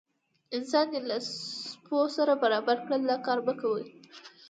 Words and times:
انسان 0.57 0.85
دې 0.93 0.99
له 1.09 1.17
سپو 1.31 1.99
سره 2.15 2.33
برابر 2.43 2.77
کړل 2.85 3.01
دا 3.09 3.17
کار 3.25 3.39
مه 3.47 3.53
کوه. 3.61 3.81